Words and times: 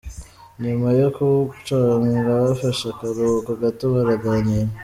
Nyuma 0.63 0.87
yo 0.99 1.07
kuwuconga 1.15 2.21
bafashe 2.43 2.83
akaruhuko 2.93 3.51
gato 3.61 3.85
baraganira. 3.93 4.69